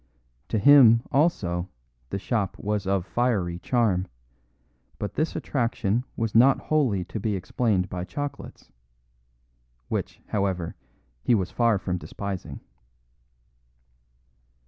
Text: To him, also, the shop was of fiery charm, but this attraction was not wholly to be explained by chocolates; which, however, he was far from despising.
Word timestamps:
To 0.47 0.57
him, 0.57 1.03
also, 1.11 1.69
the 2.09 2.17
shop 2.17 2.57
was 2.57 2.87
of 2.87 3.05
fiery 3.05 3.59
charm, 3.59 4.07
but 4.97 5.13
this 5.13 5.35
attraction 5.35 6.05
was 6.17 6.33
not 6.33 6.57
wholly 6.57 7.03
to 7.05 7.19
be 7.19 7.35
explained 7.35 7.87
by 7.87 8.03
chocolates; 8.05 8.71
which, 9.89 10.19
however, 10.29 10.75
he 11.21 11.35
was 11.35 11.51
far 11.51 11.77
from 11.77 11.99
despising. 11.99 12.61